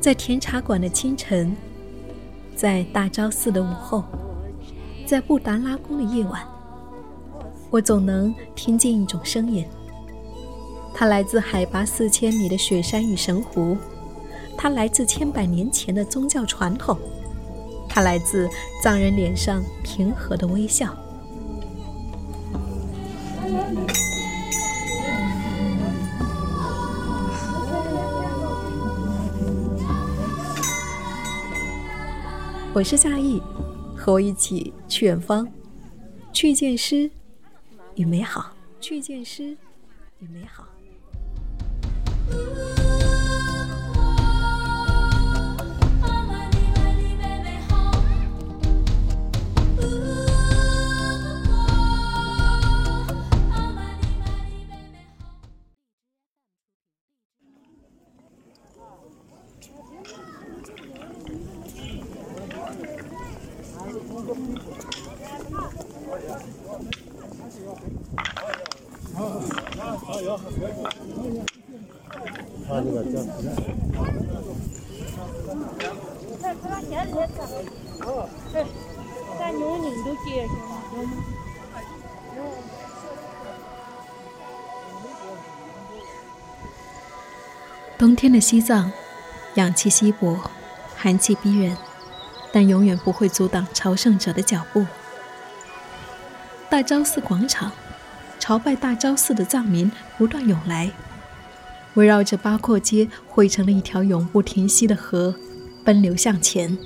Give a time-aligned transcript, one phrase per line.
[0.00, 1.54] 在甜茶馆的清晨，
[2.56, 4.04] 在大昭寺的午后，
[5.06, 6.42] 在布达拉宫的夜晚，
[7.70, 9.66] 我总能听见一种声音。
[10.94, 13.76] 它来自海拔四千米的雪山与神湖，
[14.56, 16.96] 它来自千百年前的宗教传统，
[17.88, 18.48] 它来自
[18.82, 20.94] 藏人脸上平和的微笑。
[32.74, 33.42] 我是夏意，
[33.96, 35.48] 和我一起去远方，
[36.32, 37.10] 去见诗
[37.96, 39.56] 与美好，去见诗
[40.20, 40.68] 与美好。
[87.98, 88.92] 冬天的西藏，
[89.54, 90.38] 氧气稀薄，
[90.96, 91.76] 寒气逼人，
[92.52, 94.86] 但永远不会阻挡朝圣者的脚步。
[96.70, 97.72] 大昭寺广场，
[98.38, 100.90] 朝拜大昭寺的藏民不断涌来，
[101.94, 105.34] 围绕着八廓街汇成了一条永不停息的河，
[105.84, 106.76] 奔流向前。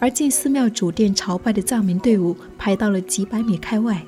[0.00, 4.04] 而进寺庙主殿朝拜的藏民队伍排到了几百米开外，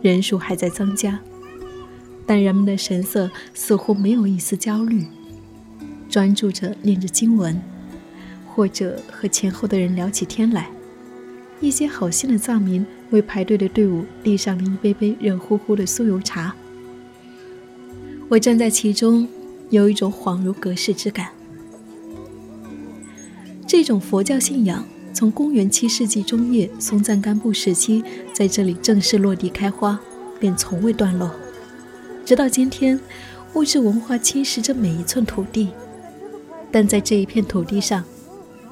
[0.00, 1.18] 人数还在增加。
[2.24, 5.06] 但人们的神色似乎没有一丝焦虑，
[6.08, 7.60] 专注着念着经文，
[8.56, 10.70] 或者和前后的人聊起天来。
[11.60, 16.54] 一些好心的藏民为排队的队伍递上了一杯杯热乎乎的酥油茶。
[18.28, 19.28] 我站在其中，
[19.68, 21.28] 有一种恍如隔世之感。
[23.66, 29.98] 这种佛教信仰从公元七世纪中叶松赞干布时期在这里正式落地开花，
[30.40, 31.30] 便从未断落。
[32.24, 32.98] 直到今天，
[33.54, 35.68] 物质文化侵蚀着每一寸土地，
[36.70, 38.04] 但在这一片土地上，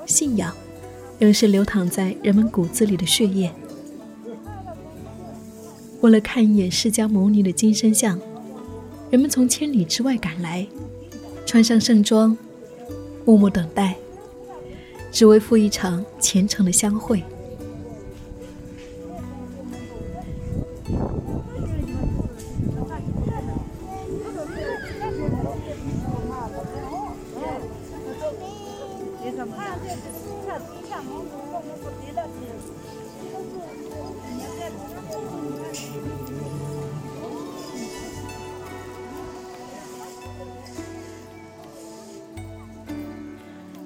[0.07, 0.55] 信仰
[1.19, 3.53] 仍是流淌在人们骨子里的血液。
[6.01, 8.21] 为了看一眼释迦牟尼的金身像，
[9.11, 10.67] 人们从千里之外赶来，
[11.47, 12.37] 穿上盛装，
[13.25, 13.97] 默默等待，
[15.11, 17.23] 只为赴一场虔诚的相会。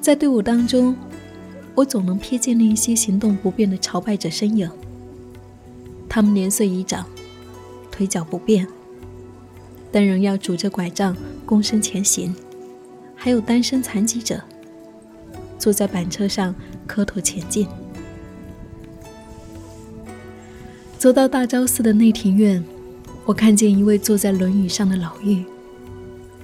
[0.08, 0.96] 在队伍当中，
[1.74, 4.66] 我总能瞥见那些行动不便的朝拜者身影。
[6.08, 7.04] 他们年岁已长，
[7.90, 8.66] 腿脚不便，
[9.92, 11.14] 但仍要拄着拐杖
[11.46, 12.34] 躬身前行。
[13.14, 14.40] 还有单身残疾者，
[15.58, 16.54] 坐在板车上
[16.86, 17.68] 磕头前进。
[20.96, 22.64] 走到大昭寺的内庭院，
[23.26, 25.44] 我看见一位坐在轮椅上的老妪，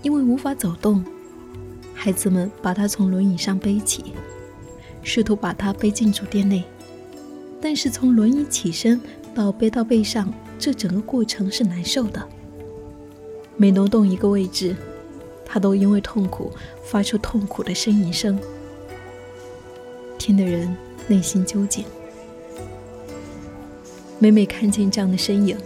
[0.03, 1.03] 因为无法走动。
[2.04, 4.12] 孩子们把他从轮椅上背起，
[5.03, 6.62] 试图把他背进主殿内，
[7.62, 9.00] 但是从轮椅起身
[9.34, 12.22] 到背到背上，这整个过程是难受的。
[13.56, 14.76] 每挪动一个位置，
[15.47, 18.38] 他都因为痛苦发出痛苦的呻吟声，
[20.19, 20.76] 听的人
[21.09, 21.86] 内心揪紧。
[24.19, 25.56] 每每看见这样的身影，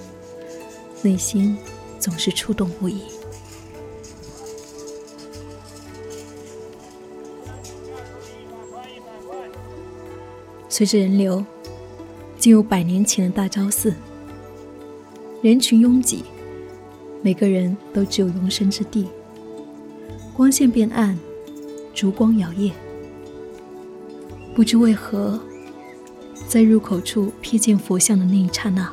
[1.03, 1.59] 内心
[1.99, 3.01] 总是触动不已。
[10.79, 11.45] 随着人流
[12.39, 13.93] 进入百年前的大昭寺，
[15.43, 16.23] 人群拥挤，
[17.21, 19.09] 每个人都只有容身之地。
[20.33, 21.19] 光线变暗，
[21.93, 22.71] 烛光摇曳。
[24.55, 25.41] 不知为何，
[26.47, 28.89] 在入口处瞥见佛像的那一刹那，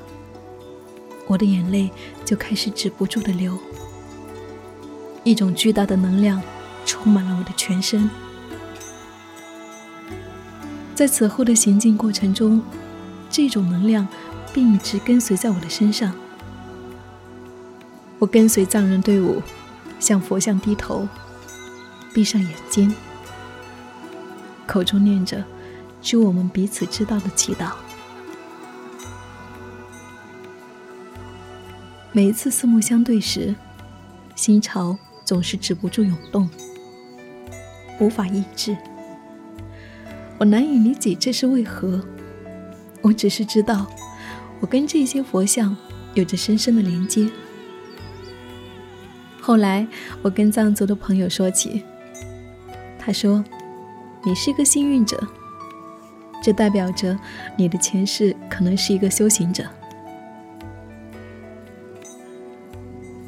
[1.28, 1.92] 我的眼泪
[2.26, 3.56] 就开始止不住的流。
[5.24, 6.42] 一种巨大的能量
[6.84, 8.10] 充满了我的全身。
[10.96, 12.64] 在此后的行进过程中，
[13.30, 14.08] 这种能量
[14.54, 16.16] 便一直跟随在我的身上。
[18.18, 19.44] 我跟随藏人队伍，
[20.00, 21.06] 向佛像低头，
[22.14, 22.96] 闭上眼睛，
[24.66, 25.44] 口中念着
[26.02, 27.74] “祝我们彼此知道”的祈祷。
[32.14, 33.54] 每一次四目相对时，
[34.34, 36.50] 心潮总是止不住涌动，
[38.00, 38.78] 无法抑制。
[40.38, 42.02] 我难以理解这是为何，
[43.02, 43.88] 我只是知道，
[44.60, 45.76] 我跟这些佛像
[46.14, 47.30] 有着深深的连接。
[49.40, 49.88] 后来，
[50.22, 51.84] 我跟藏族的朋友说起，
[53.00, 53.44] 他说
[54.26, 55.26] ：“你是个幸运者，
[56.44, 57.18] 这代表着
[57.56, 59.64] 你的前世可能是一个修行者。”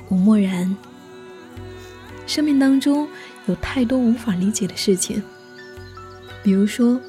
[0.09, 0.75] 我默然。
[2.25, 3.07] 生命当中
[3.45, 5.23] 有太多无法理解的事情，
[6.43, 6.99] 比如说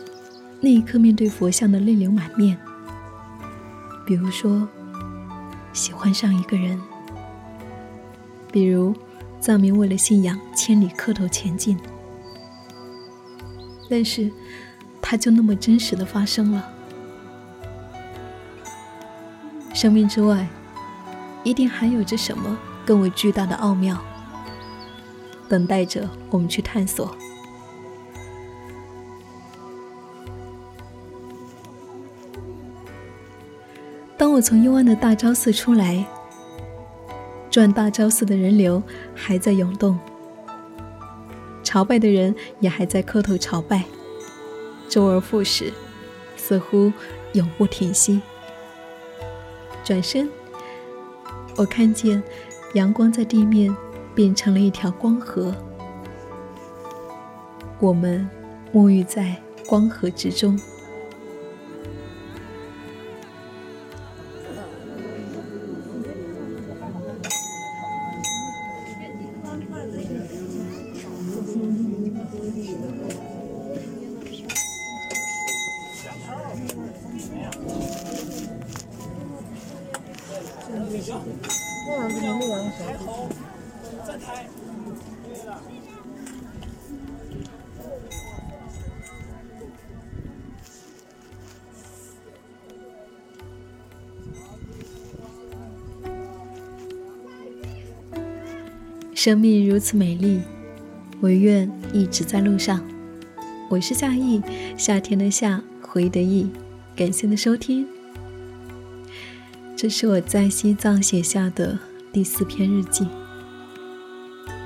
[0.60, 2.58] 那一刻面对佛像的泪流满面，
[4.04, 4.66] 比如说
[5.72, 6.80] 喜欢上一个人，
[8.50, 8.94] 比如
[9.40, 11.78] 藏民为了信仰千里磕头前进，
[13.88, 14.30] 但是
[15.00, 16.69] 它就那么真实的发生了。
[19.72, 20.48] 生命之外，
[21.44, 22.58] 一定还有着什么？
[22.84, 24.02] 更为巨大的奥妙，
[25.46, 27.14] 等待着我们去探索。
[34.38, 36.06] 我从幽暗的大昭寺出来，
[37.50, 38.81] 转大昭寺的人流
[39.12, 39.99] 还在涌动，
[41.64, 43.85] 朝拜的人也还在磕头朝拜，
[44.88, 45.73] 周而复始，
[46.37, 46.93] 似乎
[47.32, 48.23] 永不停息。
[49.82, 50.31] 转身，
[51.56, 52.23] 我看见。
[52.75, 53.75] 阳光在地面
[54.14, 55.52] 变成了一条光河，
[57.81, 58.31] 我们
[58.73, 59.35] 沐浴在
[59.67, 60.56] 光河之中。
[99.28, 100.40] 生命如此美丽，
[101.20, 102.82] 我愿一直在路上。
[103.69, 104.40] 我是夏意，
[104.75, 106.48] 夏天的夏，回忆的忆。
[106.96, 107.86] 感谢的收听。
[109.76, 111.78] 这是我在西藏写下的
[112.10, 113.06] 第四篇日记。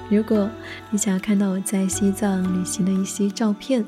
[0.08, 0.48] 如果
[0.92, 3.84] 你想要看到我在西藏旅行的一些照片，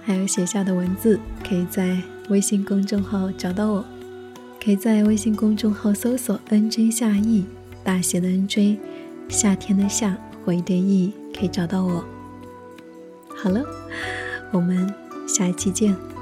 [0.00, 1.98] 还有写下的文字，可以在
[2.30, 3.84] 微信公众号找到我。
[4.64, 7.44] 可以在微信公众号搜索 “nj 夏意”，
[7.84, 8.78] 大写的 “nj”。
[9.28, 12.04] 夏天的夏，回的意，可以找到我。
[13.28, 13.62] 好了，
[14.52, 14.92] 我们
[15.28, 15.70] 下一期。
[15.70, 16.15] 见。